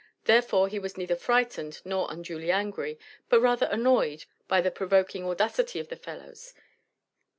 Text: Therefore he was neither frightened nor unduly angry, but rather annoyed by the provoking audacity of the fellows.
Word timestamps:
Therefore 0.23 0.67
he 0.67 0.79
was 0.79 0.97
neither 0.97 1.15
frightened 1.15 1.79
nor 1.85 2.07
unduly 2.09 2.49
angry, 2.51 2.97
but 3.29 3.39
rather 3.39 3.67
annoyed 3.67 4.25
by 4.47 4.59
the 4.59 4.71
provoking 4.71 5.25
audacity 5.27 5.79
of 5.79 5.89
the 5.89 5.95
fellows. 5.95 6.55